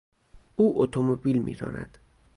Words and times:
او 0.55 0.81
اتومبیل 0.83 1.37
میراند. 1.39 1.97